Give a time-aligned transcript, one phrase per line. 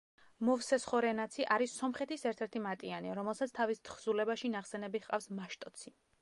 [0.47, 5.97] მოვსეს ხორენაცი არის სომხეთის ერთ-ერთი მატიანე, რომელსაც თავის თხზულებაში ნახსენები ჰყავს მაშტოცი.